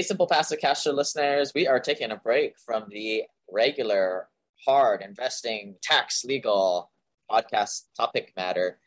[0.00, 4.30] Hey, Simple Passive Cash listeners, we are taking a break from the regular
[4.64, 6.90] hard investing, tax, legal
[7.30, 8.78] podcast topic matter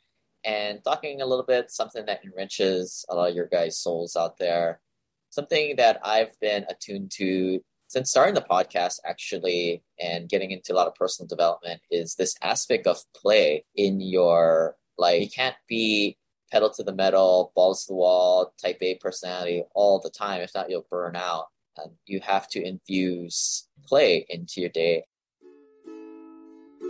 [0.43, 4.39] and talking a little bit something that enriches a lot of your guys' souls out
[4.39, 4.81] there.
[5.29, 10.77] Something that I've been attuned to since starting the podcast, actually, and getting into a
[10.77, 15.21] lot of personal development is this aspect of play in your life.
[15.21, 16.17] You can't be
[16.53, 20.41] pedal to the metal, balls to the wall, type A personality all the time.
[20.41, 21.47] If not, you'll burn out.
[21.75, 25.05] And you have to infuse play into your day.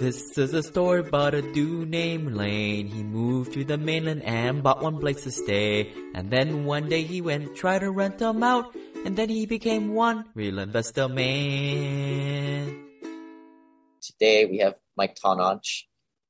[0.02, 2.88] This is a story about a dude named Lane.
[2.88, 5.94] He moved to the mainland and bought one place to stay.
[6.14, 8.76] And then one day he went try to rent them out.
[9.06, 12.84] And then he became one real investor man.
[14.02, 15.64] Today we have Mike Tonach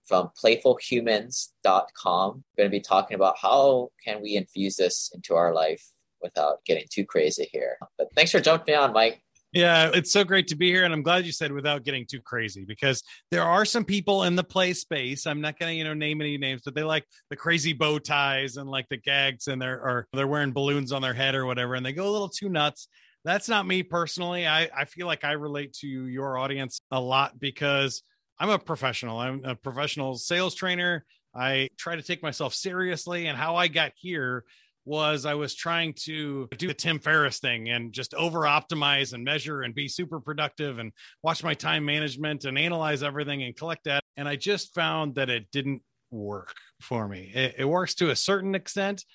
[0.06, 2.44] from playfulhumans.com.
[2.58, 5.84] We're going to be talking about how can we infuse this into our life
[6.22, 7.78] without getting too crazy here.
[7.98, 9.22] But thanks for jumping on, Mike.
[9.52, 10.84] Yeah, it's so great to be here.
[10.84, 14.36] And I'm glad you said without getting too crazy because there are some people in
[14.36, 15.28] the play space.
[15.28, 18.00] I'm not going to, you know, name any names, but they like the crazy bow
[18.00, 21.46] ties and like the gags and they're, or they're wearing balloons on their head or
[21.46, 21.76] whatever.
[21.76, 22.88] And they go a little too nuts.
[23.26, 24.48] That's not me personally.
[24.48, 28.02] I, I feel like I relate to your audience a lot because
[28.40, 29.20] I'm a professional.
[29.20, 31.06] I'm a professional sales trainer.
[31.36, 33.28] I try to take myself seriously.
[33.28, 34.44] And how I got here
[34.86, 39.24] was I was trying to do the Tim Ferriss thing and just over optimize and
[39.24, 43.86] measure and be super productive and watch my time management and analyze everything and collect
[43.86, 44.04] that.
[44.18, 47.32] And I just found that it didn't work for me.
[47.34, 49.06] It, it works to a certain extent,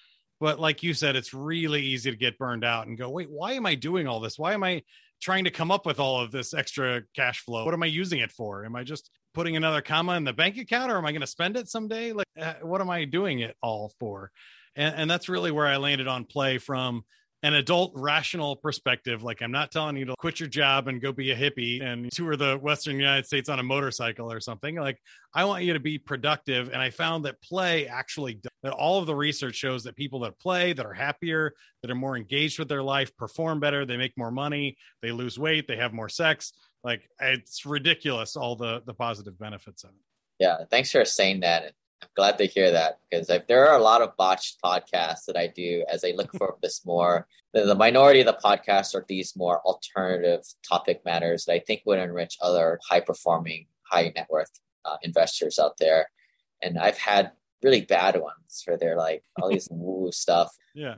[0.41, 3.53] but like you said, it's really easy to get burned out and go, wait, why
[3.53, 4.39] am I doing all this?
[4.39, 4.83] Why am I
[5.21, 7.65] trying to come up with all of this extra cash flow?
[7.65, 8.65] What am I using it for?
[8.65, 11.27] Am I just putting another comma in the bank account or am I going to
[11.27, 12.13] spend it someday?
[12.13, 14.31] Like, uh, what am I doing it all for?
[14.79, 17.05] and, and that's really where I landed on play from
[17.45, 21.13] an adult rational perspective like i'm not telling you to quit your job and go
[21.13, 24.75] be a hippie and tour the western united states on a motorcycle or something.
[24.77, 25.01] Like
[25.35, 26.69] i want you to be productive.
[26.69, 30.39] And i found that play actually that all of the research shows that people that
[30.39, 34.17] play that are happier that are more engaged with their life perform better they make
[34.17, 36.53] more money they lose weight they have more sex.
[36.85, 39.97] Like it's ridiculous all the the positive benefits of it.
[40.39, 41.73] Yeah thanks for saying that
[42.03, 45.37] I'm glad to hear that because if there are a lot of botched podcasts that
[45.37, 49.05] I do as I look for this more, the, the minority of the podcasts are
[49.09, 54.29] these more alternative topic matters that I think would enrich other high performing, high net
[54.31, 54.51] worth
[54.85, 56.11] uh, investors out there.
[56.63, 57.33] And I've had
[57.63, 60.57] really bad ones where they're like all these woo stuff.
[60.75, 60.97] Yeah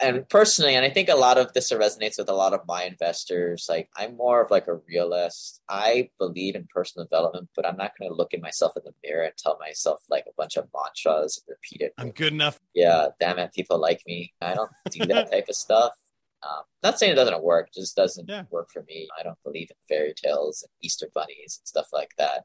[0.00, 2.84] and personally, and I think a lot of this resonates with a lot of my
[2.84, 3.66] investors.
[3.68, 5.60] Like I'm more of like a realist.
[5.68, 8.92] I believe in personal development, but I'm not going to look at myself in the
[9.04, 11.92] mirror and tell myself like a bunch of mantras and repeat it.
[11.98, 12.58] I'm good enough.
[12.74, 14.32] Yeah, damn it, people like me.
[14.40, 15.92] I don't do that type of stuff.
[16.42, 18.44] Um, not saying it doesn't work, just doesn't yeah.
[18.50, 19.08] work for me.
[19.18, 22.44] I don't believe in fairy tales and Easter bunnies and stuff like that.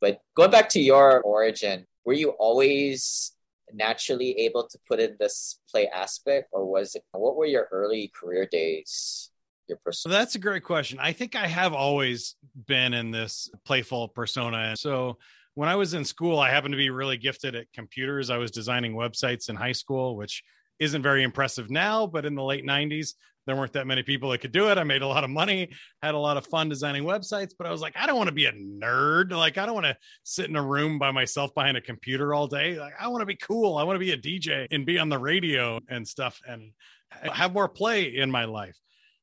[0.00, 3.35] But going back to your origin, were you always
[3.72, 7.02] naturally able to put in this play aspect, or was it?
[7.12, 9.30] What were your early career days?
[9.68, 10.16] Your personal.
[10.16, 10.98] That's a great question.
[11.00, 14.76] I think I have always been in this playful persona.
[14.76, 15.18] So
[15.54, 18.30] when I was in school, I happened to be really gifted at computers.
[18.30, 20.44] I was designing websites in high school, which
[20.78, 23.14] isn't very impressive now, but in the late 90s,
[23.46, 24.78] there weren't that many people that could do it.
[24.78, 25.70] I made a lot of money,
[26.02, 28.34] had a lot of fun designing websites, but I was like, I don't want to
[28.34, 29.32] be a nerd.
[29.32, 32.46] Like, I don't want to sit in a room by myself behind a computer all
[32.48, 32.78] day.
[32.78, 33.78] Like, I want to be cool.
[33.78, 36.72] I want to be a DJ and be on the radio and stuff and
[37.10, 38.76] have more play in my life.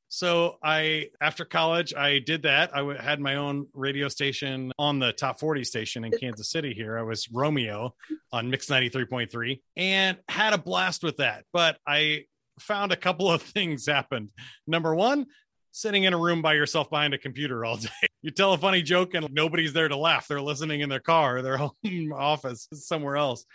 [0.07, 2.69] So I, after college, I did that.
[2.75, 6.99] I had my own radio station on the top 40 station in Kansas City here.
[6.99, 7.95] I was Romeo
[8.31, 11.45] on Mix 93.3 and had a blast with that.
[11.51, 12.25] But I
[12.59, 14.29] found a couple of things happened.
[14.67, 15.27] Number one,
[15.71, 17.89] sitting in a room by yourself behind a computer all day.
[18.25, 20.29] You tell a funny joke and nobody's there to laugh.
[20.29, 23.45] They're listening in their car, their home office, somewhere else.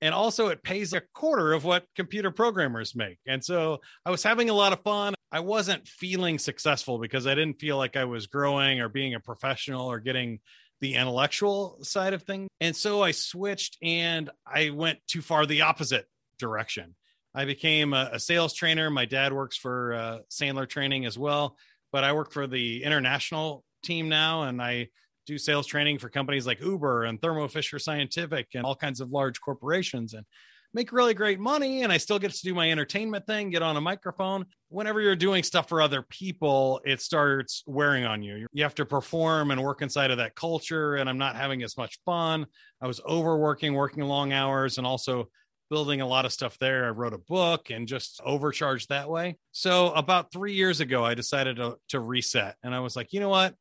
[0.00, 3.18] And also, it pays a quarter of what computer programmers make.
[3.24, 5.14] And so I was having a lot of fun.
[5.30, 9.20] I wasn't feeling successful because I didn't feel like I was growing or being a
[9.20, 10.40] professional or getting
[10.80, 12.48] the intellectual side of things.
[12.60, 16.06] And so I switched and I went too far the opposite
[16.38, 16.94] direction.
[17.36, 18.88] I became a, a sales trainer.
[18.88, 21.58] My dad works for uh, Sandler Training as well,
[21.92, 24.88] but I work for the international team now, and I
[25.26, 29.10] do sales training for companies like Uber and Thermo Fisher Scientific and all kinds of
[29.10, 30.24] large corporations, and
[30.72, 31.82] make really great money.
[31.82, 34.46] And I still get to do my entertainment thing, get on a microphone.
[34.70, 38.46] Whenever you're doing stuff for other people, it starts wearing on you.
[38.52, 41.76] You have to perform and work inside of that culture, and I'm not having as
[41.76, 42.46] much fun.
[42.80, 45.28] I was overworking, working long hours, and also
[45.68, 46.86] building a lot of stuff there.
[46.86, 49.38] I wrote a book and just overcharged that way.
[49.52, 52.56] So about three years ago, I decided to, to reset.
[52.62, 53.54] And I was like, you know what?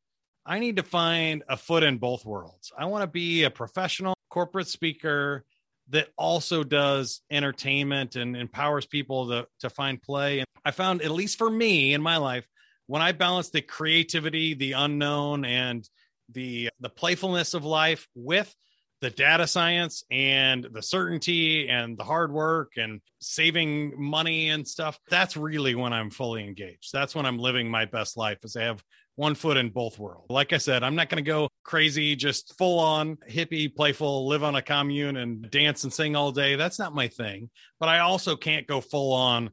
[0.46, 2.72] I need to find a foot in both worlds.
[2.78, 5.44] I want to be a professional corporate speaker
[5.90, 10.40] that also does entertainment and empowers people to, to find play.
[10.40, 12.48] And I found, at least for me in my life,
[12.88, 15.88] when I balance the creativity, the unknown, and
[16.30, 18.54] the the playfulness of life with
[19.02, 25.00] the data science and the certainty and the hard work and saving money and stuff
[25.10, 26.92] that's really when i'm fully engaged.
[26.94, 28.84] That's when i'm living my best life as i have
[29.16, 30.30] one foot in both worlds.
[30.30, 34.44] Like i said i'm not going to go crazy just full on hippie playful live
[34.44, 36.56] on a commune and dance and sing all day.
[36.56, 37.50] That's not my thing.
[37.80, 39.52] But i also can't go full on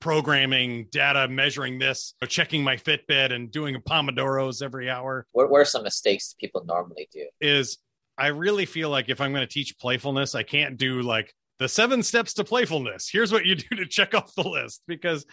[0.00, 5.26] programming data measuring this or checking my fitbit and doing pomodoros every hour.
[5.32, 7.26] What, what are some mistakes people normally do?
[7.40, 7.78] Is
[8.16, 11.68] I really feel like if I'm going to teach playfulness, I can't do like the
[11.68, 13.08] seven steps to playfulness.
[13.10, 15.26] Here's what you do to check off the list because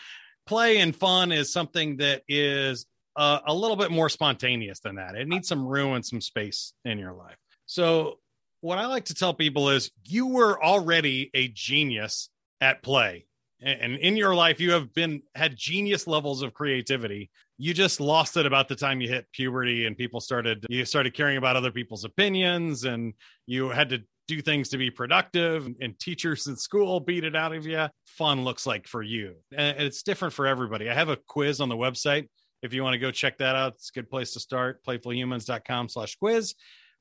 [0.45, 2.85] play and fun is something that is
[3.15, 5.15] uh, a little bit more spontaneous than that.
[5.15, 7.37] It needs some room and some space in your life.
[7.65, 8.19] So,
[8.61, 12.29] what I like to tell people is you were already a genius
[12.59, 13.25] at play.
[13.61, 17.29] And in your life, you have been had genius levels of creativity.
[17.57, 21.13] You just lost it about the time you hit puberty and people started you started
[21.13, 23.13] caring about other people's opinions and
[23.45, 27.53] you had to do things to be productive and teachers in school beat it out
[27.53, 29.35] of you fun looks like for you.
[29.55, 30.89] And it's different for everybody.
[30.89, 32.29] I have a quiz on the website.
[32.61, 35.89] If you want to go check that out it's a good place to start playfulhumans.com
[35.89, 36.55] slash quiz.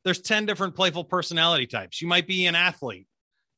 [0.04, 2.00] There's 10 different playful personality types.
[2.00, 3.06] You might be an athlete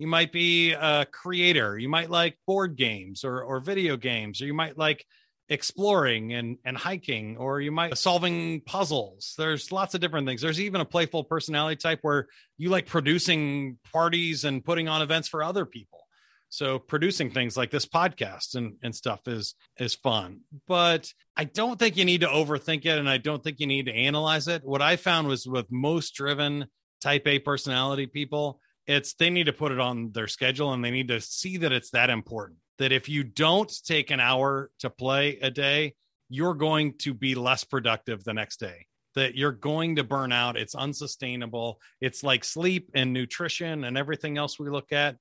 [0.02, 1.78] you might be a creator.
[1.78, 5.06] You might like board games or, or video games or you might like
[5.48, 9.34] exploring and and hiking or you might solving puzzles.
[9.38, 10.42] There's lots of different things.
[10.42, 12.26] There's even a playful personality type where
[12.58, 16.00] you like producing parties and putting on events for other people.
[16.48, 20.40] So producing things like this podcast and and stuff is is fun.
[20.66, 23.86] But i don't think you need to overthink it and i don't think you need
[23.86, 24.64] to analyze it.
[24.64, 26.66] What i found was with most driven
[27.00, 30.90] type a personality people it's they need to put it on their schedule and they
[30.90, 34.90] need to see that it's that important that if you don't take an hour to
[34.90, 35.94] play a day,
[36.28, 38.86] you're going to be less productive the next day.
[39.14, 40.56] That you're going to burn out.
[40.56, 41.78] It's unsustainable.
[42.00, 45.16] It's like sleep and nutrition and everything else we look at.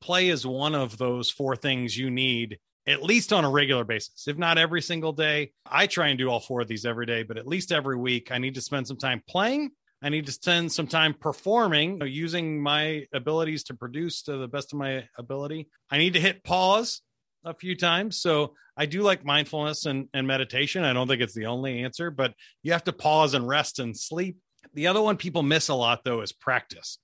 [0.00, 2.58] Play is one of those four things you need
[2.88, 5.52] at least on a regular basis, if not every single day.
[5.64, 8.30] I try and do all four of these every day, but at least every week,
[8.30, 9.70] I need to spend some time playing
[10.02, 14.72] I need to spend some time performing, using my abilities to produce to the best
[14.72, 15.68] of my ability.
[15.90, 17.00] I need to hit pause
[17.44, 18.18] a few times.
[18.18, 20.84] So I do like mindfulness and, and meditation.
[20.84, 23.96] I don't think it's the only answer, but you have to pause and rest and
[23.96, 24.36] sleep.
[24.74, 26.98] The other one people miss a lot, though, is practice.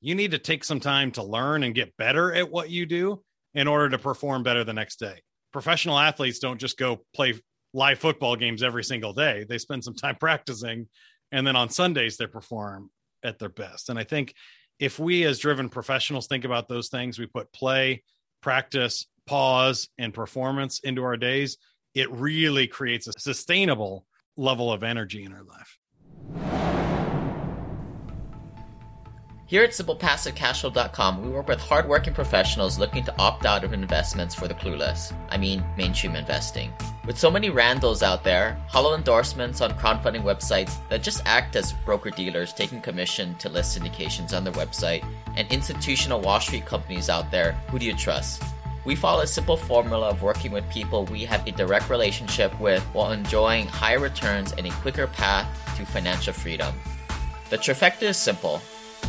[0.00, 3.22] You need to take some time to learn and get better at what you do
[3.54, 5.22] in order to perform better the next day.
[5.52, 7.34] Professional athletes don't just go play
[7.72, 10.88] live football games every single day, they spend some time practicing
[11.32, 12.90] and then on Sundays they perform
[13.22, 13.88] at their best.
[13.88, 14.34] And I think
[14.78, 18.02] if we as driven professionals think about those things, we put play,
[18.42, 21.56] practice, pause, and performance into our days,
[21.94, 24.06] it really creates a sustainable
[24.36, 26.85] level of energy in our life.
[29.48, 34.48] Here at SimplePassiveCashflow.com, we work with hardworking professionals looking to opt out of investments for
[34.48, 35.14] the clueless.
[35.28, 36.72] I mean, mainstream investing.
[37.06, 41.74] With so many randos out there, hollow endorsements on crowdfunding websites that just act as
[41.84, 47.08] broker dealers taking commission to list syndications on their website, and institutional Wall Street companies
[47.08, 48.42] out there, who do you trust?
[48.84, 52.82] We follow a simple formula of working with people we have a direct relationship with
[52.86, 56.74] while enjoying higher returns and a quicker path to financial freedom.
[57.48, 58.60] The trifecta is simple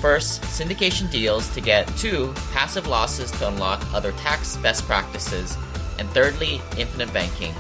[0.01, 5.58] First, syndication deals to get two, passive losses to unlock other tax best practices,
[5.98, 7.54] and thirdly, infinite banking.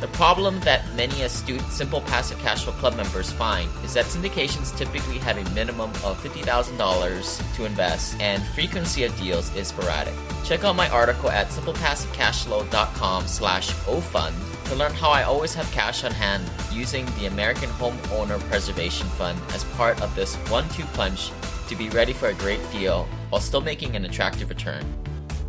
[0.00, 4.76] The problem that many astute Simple Passive Cash Flow Club members find is that syndications
[4.76, 10.12] typically have a minimum of $50,000 to invest, and frequency of deals is sporadic.
[10.44, 14.34] Check out my article at simplepassivecashflow.com slash ofund
[14.66, 19.38] to learn how I always have cash on hand using the American Homeowner Preservation Fund
[19.54, 21.30] as part of this one-two punch
[21.74, 24.84] to be ready for a great deal while still making an attractive return.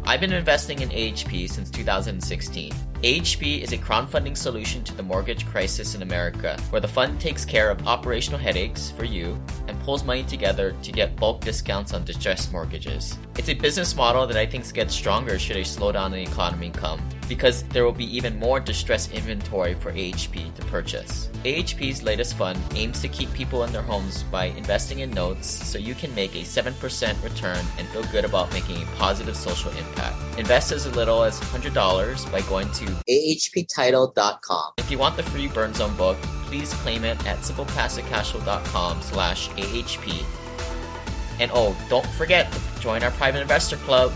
[0.06, 2.74] I've been investing in AHP since 2016.
[3.04, 7.46] AHP is a crowdfunding solution to the mortgage crisis in America, where the fund takes
[7.46, 12.04] care of operational headaches for you and pulls money together to get bulk discounts on
[12.04, 13.18] distressed mortgages.
[13.38, 16.72] It's a business model that I think gets stronger should a slowdown in the economy
[16.72, 17.02] come.
[17.28, 21.30] Because there will be even more distressed inventory for AHP to purchase.
[21.44, 25.78] AHP's latest fund aims to keep people in their homes by investing in notes so
[25.78, 30.16] you can make a 7% return and feel good about making a positive social impact.
[30.38, 34.74] Invest as little as $100 by going to ahptitle.com.
[34.78, 40.24] If you want the free Burn Zone book, please claim it at simplepassivecashflow.com slash AHP.
[41.40, 44.12] And oh, don't forget to join our private investor club.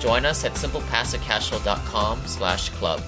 [0.00, 3.02] Join us at simplepassivecashflow.com slash club.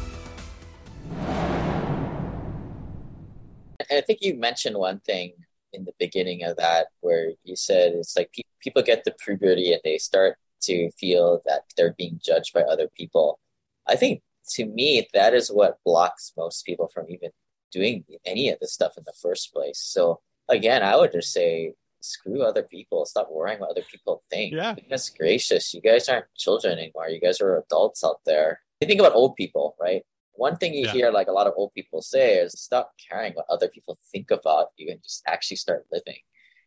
[3.91, 5.33] I think you mentioned one thing
[5.73, 9.73] in the beginning of that where you said it's like pe- people get the puberty
[9.73, 13.39] and they start to feel that they're being judged by other people.
[13.87, 14.23] I think
[14.55, 17.31] to me, that is what blocks most people from even
[17.73, 19.79] doing any of this stuff in the first place.
[19.79, 23.05] So again, I would just say screw other people.
[23.07, 24.55] Stop worrying what other people think.
[24.55, 24.75] Yeah.
[24.75, 27.09] Goodness gracious, you guys aren't children anymore.
[27.09, 28.61] You guys are adults out there.
[28.81, 30.03] You think about old people, right?
[30.33, 30.93] One thing you Yeah.
[30.93, 34.31] hear like a lot of old people say is stop caring what other people think
[34.31, 36.19] about you and just actually start living.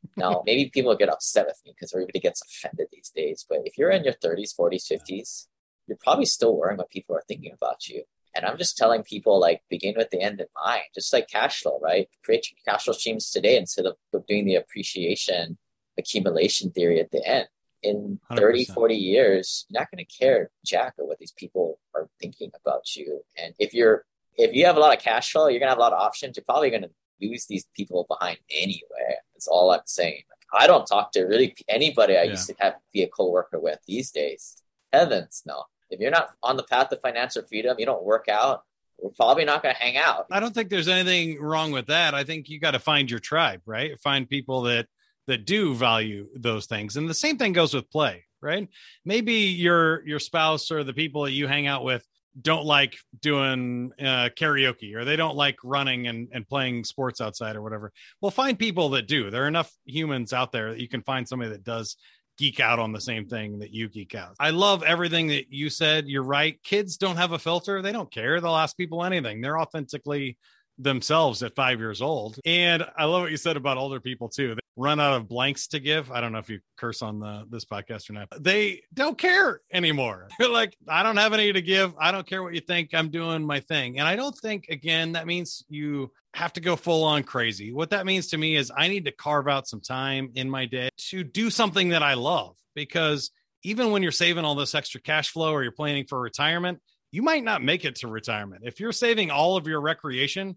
[0.17, 3.45] Now, maybe people get upset with me because everybody gets offended these days.
[3.49, 5.47] But if you're in your 30s, 40s, 50s,
[5.87, 8.03] you're probably still worrying what people are thinking about you.
[8.35, 11.61] And I'm just telling people like begin with the end in mind, just like cash
[11.61, 12.07] flow, right?
[12.23, 13.95] Create your cash flow streams today instead of
[14.27, 15.57] doing the appreciation
[15.97, 17.47] accumulation theory at the end.
[17.83, 18.73] In 30, 100%.
[18.73, 22.95] 40 years, you're not going to care jack of what these people are thinking about
[22.95, 23.21] you.
[23.37, 25.81] And if you're if you have a lot of cash flow, you're gonna have a
[25.81, 26.35] lot of options.
[26.35, 26.89] You're probably gonna
[27.21, 29.15] lose these people behind anyway.
[29.33, 30.23] That's all I'm saying.
[30.51, 32.31] I don't talk to really anybody I Yeah.
[32.31, 34.61] used to have be a coworker with these days.
[34.91, 35.65] Heavens, no.
[35.93, 38.63] If you're not on the path to financial freedom, you don't work out.
[38.99, 40.27] We're probably not going to hang out.
[40.31, 42.13] I don't think there's anything wrong with that.
[42.13, 43.99] I think you got to find your tribe, right?
[44.01, 44.87] Find people that
[45.27, 46.97] that do value those things.
[46.97, 48.67] And the same thing goes with play, right?
[49.05, 52.05] Maybe your your spouse or the people that you hang out with
[52.41, 57.55] don't like doing uh, karaoke or they don't like running and, and playing sports outside
[57.55, 57.91] or whatever.
[58.21, 59.29] Well, find people that do.
[59.29, 61.95] There are enough humans out there that you can find somebody that does
[62.37, 64.35] geek out on the same thing that you geek out.
[64.39, 66.07] I love everything that you said.
[66.07, 66.61] You're right.
[66.63, 67.81] Kids don't have a filter.
[67.81, 68.41] They don't care.
[68.41, 69.41] They'll ask people anything.
[69.41, 70.37] They're authentically
[70.77, 72.39] themselves at five years old.
[72.45, 74.55] And I love what you said about older people too.
[74.55, 76.11] They run out of blanks to give.
[76.11, 78.27] I don't know if you curse on the this podcast or not.
[78.39, 80.27] They don't care anymore.
[80.39, 81.93] They're like, I don't have any to give.
[81.99, 82.89] I don't care what you think.
[82.93, 83.99] I'm doing my thing.
[83.99, 87.71] And I don't think again that means you have to go full on crazy.
[87.71, 90.65] What that means to me is I need to carve out some time in my
[90.65, 93.31] day to do something that I love because
[93.63, 96.79] even when you're saving all this extra cash flow or you're planning for retirement,
[97.11, 98.63] you might not make it to retirement.
[98.65, 100.55] If you're saving all of your recreation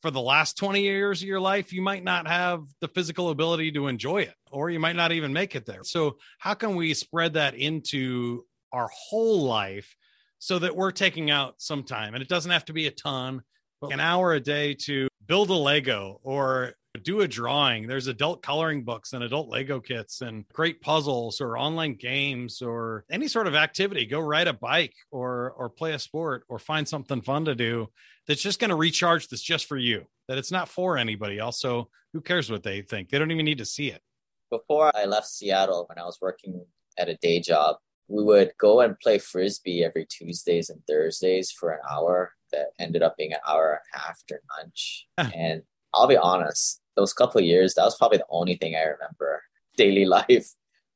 [0.00, 3.72] for the last 20 years of your life, you might not have the physical ability
[3.72, 5.84] to enjoy it, or you might not even make it there.
[5.84, 9.94] So, how can we spread that into our whole life
[10.38, 12.14] so that we're taking out some time?
[12.14, 13.42] And it doesn't have to be a ton,
[13.82, 17.86] an hour a day to build a Lego or do a drawing.
[17.86, 23.04] There's adult coloring books and adult Lego kits and great puzzles or online games or
[23.10, 24.06] any sort of activity.
[24.06, 27.88] Go ride a bike or or play a sport or find something fun to do
[28.26, 30.06] that's just going to recharge that's just for you.
[30.26, 31.60] That it's not for anybody else.
[31.60, 33.10] So who cares what they think?
[33.10, 34.02] They don't even need to see it.
[34.50, 36.64] Before I left Seattle, when I was working
[36.98, 37.76] at a day job,
[38.08, 42.32] we would go and play frisbee every Tuesdays and Thursdays for an hour.
[42.52, 45.06] That ended up being an hour and a half after lunch.
[45.18, 45.62] and
[45.94, 49.42] I'll be honest, those couple of years, that was probably the only thing I remember
[49.76, 50.48] daily life.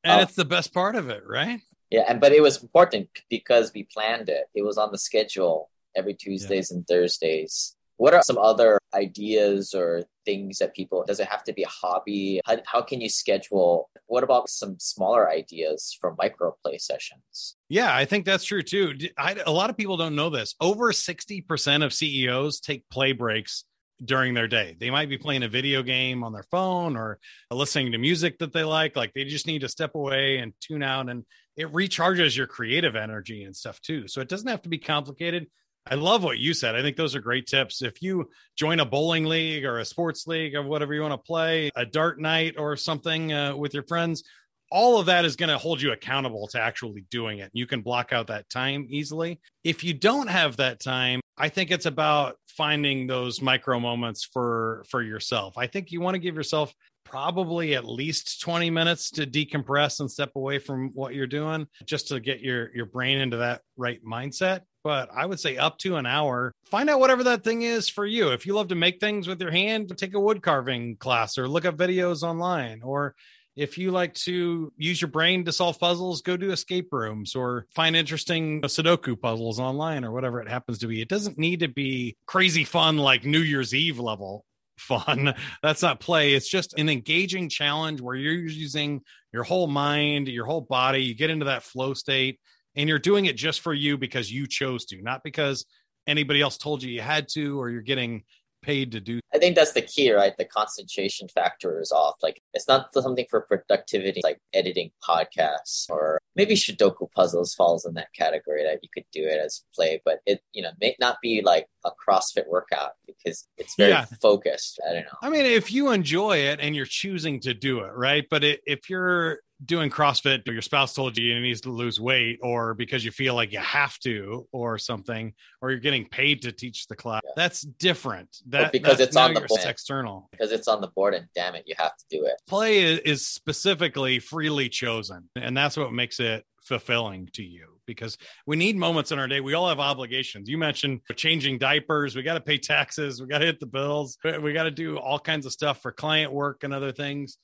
[0.05, 0.23] And Oh.
[0.23, 1.61] it's the best part of it, right?
[1.91, 4.45] Yeah, and but it was important because we planned it.
[4.55, 7.77] It was on the schedule every Tuesdays and Thursdays.
[7.99, 11.69] What are some other ideas or things that people does it have to be a
[11.69, 12.41] hobby?
[12.47, 13.91] How, how can you schedule?
[14.13, 17.57] What about some smaller ideas for micro play sessions?
[17.71, 18.93] Yeah, I think that's true too.
[19.17, 20.55] I, a lot of people don't know this.
[20.61, 23.65] Over 60% of CEOs take play breaks
[24.05, 24.77] during their day.
[24.79, 28.53] They might be playing a video game on their phone or listening to music that
[28.53, 28.97] they like.
[28.97, 31.25] Like they just need to step away and tune out, and
[31.57, 34.09] it recharges your creative energy and stuff too.
[34.09, 35.47] So it doesn't have to be complicated.
[35.91, 36.77] I love what you said.
[36.77, 37.83] I think those are great tips.
[37.83, 41.19] If you join a bowling league or a sports league or whatever you want to
[41.19, 44.23] play, a dart night or something uh, with your friends,
[44.71, 47.51] all of that is going to hold you accountable to actually doing it.
[47.53, 49.41] You can block out that time easily.
[49.65, 54.85] If you don't have that time, I think it's about finding those micro moments for
[54.89, 55.59] for yourself.
[55.59, 56.73] I think you want to give yourself
[57.05, 62.09] probably at least 20 minutes to decompress and step away from what you're doing just
[62.09, 65.97] to get your your brain into that right mindset but I would say up to
[65.97, 66.55] an hour.
[66.65, 68.31] Find out whatever that thing is for you.
[68.33, 71.49] If you love to make things with your hand, take a wood carving class or
[71.49, 73.15] look up videos online or
[73.55, 77.67] If you like to use your brain to solve puzzles, go do escape rooms or
[77.71, 81.03] find interesting Sudoku puzzles online or whatever it happens to be.
[81.03, 84.47] It doesn't need to be crazy fun like New Year's Eve level
[84.79, 85.35] fun.
[85.63, 86.33] That's not play.
[86.33, 91.05] It's just an engaging challenge where you're using your whole mind, your whole body.
[91.05, 92.41] You get into that flow state
[92.77, 95.67] and you're doing it just for you because you chose to, not because
[96.07, 98.25] anybody else told you you had to or you're getting
[98.63, 99.21] paid to do.
[99.35, 100.37] I think that's the key, right?
[100.39, 102.17] The concentration factor is off.
[102.23, 107.95] Like it's not something for productivity, like editing podcasts or maybe Sudoku puzzles falls in
[107.95, 111.19] that category that you could do it as play, but it you know may not
[111.21, 114.07] be like a CrossFit workout because it's very yeah.
[114.21, 114.81] focused.
[114.89, 115.19] I don't know.
[115.23, 118.25] I mean, if you enjoy it and you're choosing to do it, right?
[118.31, 122.01] But it, if you're doing CrossFit or your spouse told you you need to lose
[122.01, 126.43] weight or because you feel like you have to or something or you're getting paid
[126.43, 127.23] to teach the class.
[127.25, 127.33] Yeah.
[127.37, 128.37] That's different.
[128.49, 129.61] That because it's on the board.
[129.65, 130.29] external.
[130.33, 132.35] Because it's on the board and damn it, you have to do it.
[132.49, 138.17] Play is specifically freely chosen and that's what makes it fulfilling to you because
[138.47, 139.41] we need moments in our day.
[139.41, 140.49] We all have obligations.
[140.49, 142.15] You mentioned changing diapers.
[142.15, 143.21] We got to pay taxes.
[143.21, 144.17] We got to hit the bills.
[144.25, 147.39] We got to do all kinds of stuff for client work and other things.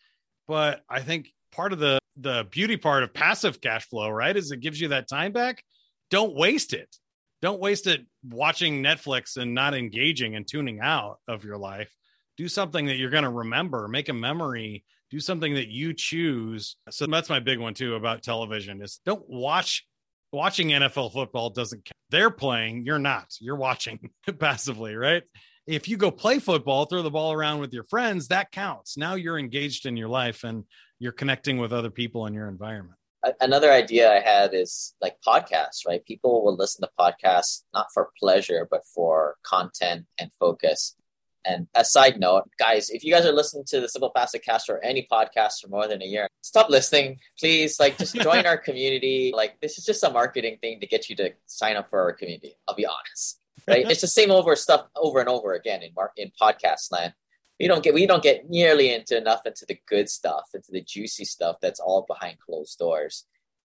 [0.47, 4.37] But I think part of the the beauty part of passive cash flow, right?
[4.37, 5.63] Is it gives you that time back.
[6.11, 6.97] Don't waste it.
[7.41, 11.95] Don't waste it watching Netflix and not engaging and tuning out of your life.
[12.37, 16.77] Do something that you're going to remember, make a memory, do something that you choose.
[16.91, 19.87] So that's my big one too about television is don't watch
[20.33, 21.95] watching NFL football doesn't count.
[22.11, 23.27] They're playing, you're not.
[23.41, 25.23] You're watching passively, right?
[25.69, 28.97] If you go play football, throw the ball around with your friends, that counts.
[28.97, 30.65] Now you're engaged in your life and
[30.99, 32.97] you're connecting with other people in your environment.
[33.43, 36.03] Another idea i had is like podcasts right?
[36.07, 40.97] People will listen to podcasts not for pleasure but for content and focus.
[41.45, 44.71] And a side note guys if you guys are listening to the simple passive cast
[44.71, 47.19] or any podcast for more than a year stop listening.
[47.39, 49.35] Please like just join our community.
[49.37, 52.15] Like this is just a marketing thing to get you to sign up for our
[52.15, 55.91] community i'll be honest right it's the same over stuff over and over again in
[55.95, 57.13] mar- in podcast land
[57.61, 60.81] we don't get we don't get nearly into enough into the good stuff, into the
[60.81, 63.25] juicy stuff that's all behind closed doors.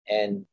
[0.09, 0.47] And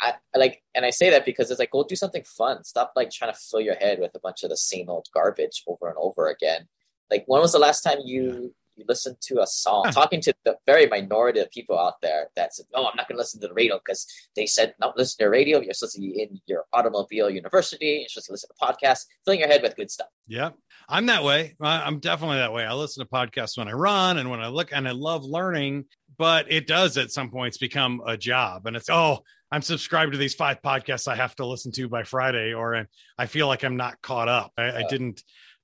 [0.00, 2.64] I like and I say that because it's like go do something fun.
[2.64, 5.62] Stop like trying to fill your head with a bunch of the same old garbage
[5.66, 6.68] over and over again.
[7.10, 10.56] Like when was the last time you you listen to a song, talking to the
[10.66, 13.48] very minority of people out there that said, "Oh, I'm not going to listen to
[13.48, 14.06] the radio because
[14.36, 15.60] they said not listen to the radio.
[15.60, 17.98] You're supposed to be in your automobile university.
[18.00, 20.50] You're supposed to listen to podcasts, filling your head with good stuff." Yeah,
[20.88, 21.54] I'm that way.
[21.60, 22.64] I'm definitely that way.
[22.64, 25.84] I listen to podcasts when I run and when I look, and I love learning.
[26.18, 30.18] But it does at some points become a job, and it's oh, I'm subscribed to
[30.18, 32.86] these five podcasts I have to listen to by Friday, or
[33.18, 34.52] I feel like I'm not caught up.
[34.56, 34.88] I, I uh.
[34.88, 35.22] didn't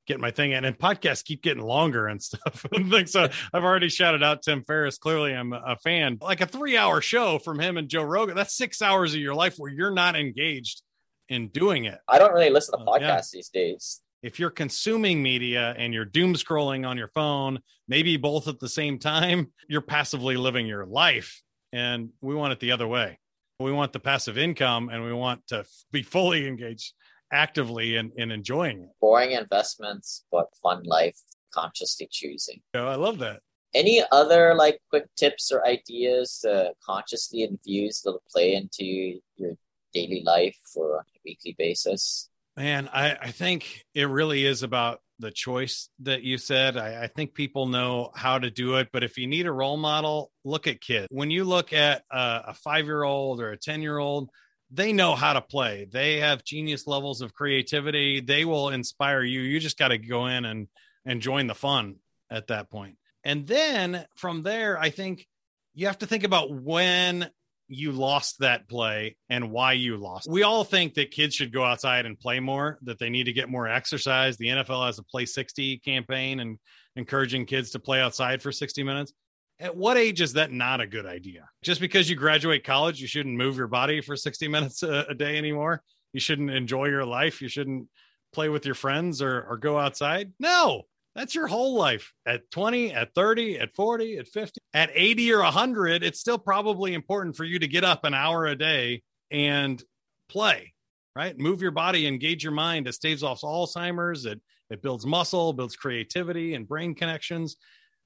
[0.09, 0.65] get my thing in.
[0.65, 2.67] And podcasts keep getting longer and stuff.
[3.07, 4.99] so I've already shouted out Tim Ferriss.
[4.99, 6.19] Clearly, I'm a fan.
[6.21, 8.35] Like a three hour show from him and Joe Rogan.
[8.35, 10.83] That's six hours of your life where you're not engaged
[11.29, 11.99] in doing it.
[12.09, 13.23] I don't really listen to podcasts uh, yeah.
[13.35, 14.01] these days.
[14.23, 18.69] If you're consuming media and you're doom scrolling on your phone, maybe both at the
[18.69, 21.41] same time, you're passively living your life.
[21.73, 23.19] And we want it the other way.
[23.61, 26.95] We want the passive income and we want to be fully engaged
[27.33, 28.89] actively and, and enjoying it.
[29.01, 31.19] Boring investments, but fun life,
[31.53, 32.61] consciously choosing.
[32.75, 33.41] Oh, I love that.
[33.75, 39.55] Any other like quick tips or ideas to consciously infuse that'll play into your
[39.93, 42.29] daily life or on a weekly basis?
[42.57, 46.77] Man, I, I think it really is about the choice that you said.
[46.77, 49.77] I, I, think people know how to do it, but if you need a role
[49.77, 51.07] model, look at kids.
[51.11, 54.31] When you look at a, a five year old or a 10 year old,
[54.71, 55.87] they know how to play.
[55.91, 58.21] They have genius levels of creativity.
[58.21, 59.41] They will inspire you.
[59.41, 60.69] You just got to go in and
[61.07, 61.97] and join the fun
[62.31, 62.97] at that point.
[63.25, 65.27] And then from there, I think
[65.75, 67.31] you have to think about when
[67.69, 70.29] you lost that play and why you lost.
[70.29, 73.33] We all think that kids should go outside and play more, that they need to
[73.33, 74.37] get more exercise.
[74.37, 76.59] The NFL has a play 60 campaign and
[76.97, 79.13] encouraging kids to play outside for 60 minutes
[79.61, 81.49] at what age is that not a good idea?
[81.63, 85.15] Just because you graduate college, you shouldn't move your body for 60 minutes a, a
[85.15, 85.83] day anymore.
[86.13, 87.43] You shouldn't enjoy your life.
[87.43, 87.89] You shouldn't
[88.33, 90.33] play with your friends or, or go outside.
[90.39, 90.83] No,
[91.15, 95.43] that's your whole life at 20, at 30, at 40, at 50, at 80 or
[95.43, 96.03] 100.
[96.03, 99.83] It's still probably important for you to get up an hour a day and
[100.29, 100.73] play,
[101.17, 101.37] right?
[101.37, 102.87] Move your body, engage your mind.
[102.87, 104.25] It staves off Alzheimer's.
[104.25, 104.41] It,
[104.71, 107.57] it builds muscle, builds creativity and brain connections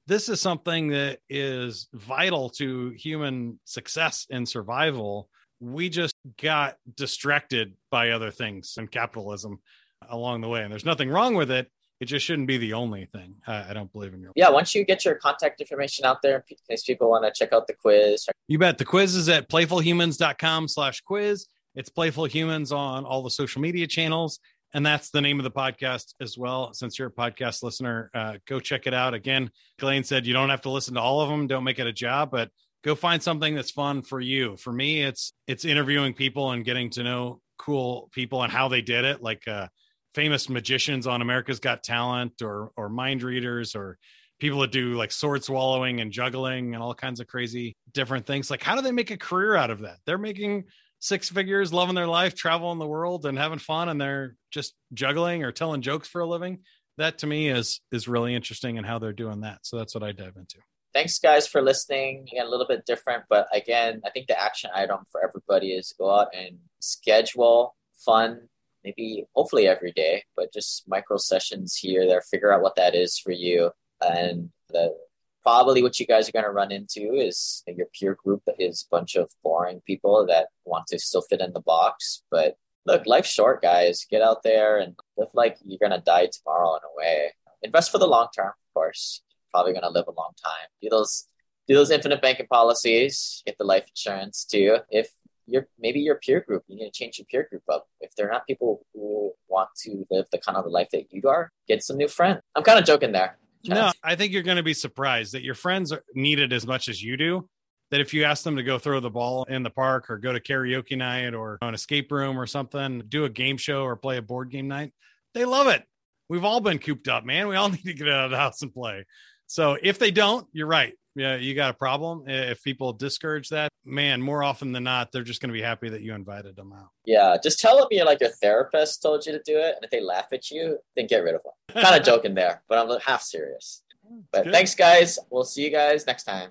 [0.07, 5.29] this is something that is vital to human success and survival.
[5.61, 9.61] We just got distracted by other things and capitalism
[10.09, 10.62] along the way.
[10.62, 11.71] And there's nothing wrong with it.
[12.01, 13.37] it just shouldn't be the only thing.
[13.47, 14.33] I, I don't believe in your.
[14.35, 17.53] Yeah, once you get your contact information out there, in case people want to check
[17.53, 18.27] out the quiz.
[18.49, 18.79] You bet.
[18.79, 21.47] The quiz is at playfulhumans.com slash quiz.
[21.75, 24.41] It's Playful Humans on all the social media channels.
[24.75, 26.73] And that's the name of the podcast as well.
[26.73, 29.15] Since you're a podcast listener, uh, go check it out.
[29.15, 31.47] Again, Ghislaine said you don't have to listen to all of them.
[31.47, 32.51] Don't make it a job, but
[32.83, 34.57] go find something that's fun for you.
[34.57, 38.83] For me, it's it's interviewing people and getting to know cool people and how they
[38.83, 39.69] did it, like uh,
[40.15, 43.99] famous magicians on America's Got Talent, or or mind readers, or
[44.41, 48.51] people that do like sword swallowing and juggling and all kinds of crazy different things.
[48.51, 49.99] Like, how do they make a career out of that?
[50.05, 50.65] They're making
[51.03, 55.43] six figures, loving their life, traveling the world and having fun, and they're just juggling
[55.43, 56.61] or telling jokes for a living.
[56.97, 59.59] That to me is is really interesting and in how they're doing that.
[59.62, 60.59] So that's what I dive into.
[60.95, 62.29] Thanks, guys, for listening.
[62.31, 65.95] Again, a little bit different, but again, I think the action item for everybody is
[65.99, 68.49] go out and schedule fun,
[68.85, 72.21] maybe hopefully every day, but just micro sessions here there.
[72.21, 74.95] Figure out what that is for you, and the
[75.42, 78.94] probably what you guys are going to run into is your peer group is a
[78.94, 82.22] bunch of boring people that want to still fit in the box.
[82.31, 84.07] But look, life's short, guys.
[84.11, 87.33] Get out there and live like you're going to die tomorrow in a way.
[87.62, 89.22] Invest for the long term, of course.
[89.50, 90.68] Probably going to live a long time.
[90.81, 91.26] Do those
[91.68, 93.42] do those infinite banking policies.
[93.46, 94.78] Get the life insurance too.
[94.90, 95.11] If
[95.46, 97.87] you're maybe your peer group, you need to change your peer group up.
[98.00, 101.52] If they're not people who want to live the kind of life that you are,
[101.68, 102.40] get some new friends.
[102.55, 103.38] I'm kind of joking there.
[103.64, 106.88] No, I think you're going to be surprised that your friends need it as much
[106.88, 107.48] as you do.
[107.90, 110.33] That if you ask them to go throw the ball in the park or go
[110.33, 114.16] to karaoke night or an escape room or something, do a game show or play
[114.16, 114.92] a board game night,
[115.35, 115.85] they love it.
[116.29, 117.48] We've all been cooped up, man.
[117.48, 119.05] We all need to get out of the house and play.
[119.46, 120.94] So if they don't, you're right.
[121.14, 122.25] Yeah, you got a problem.
[122.27, 125.88] If people discourage that, man, more often than not, they're just going to be happy
[125.90, 126.88] that you invited them out.
[127.05, 129.90] Yeah, just tell them you're like your therapist told you to do it, and if
[129.90, 131.83] they laugh at you, then get rid of them.
[131.83, 133.83] kind of joking there, but I'm half serious.
[134.31, 135.18] But thanks, guys.
[135.31, 136.51] We'll see you guys next time.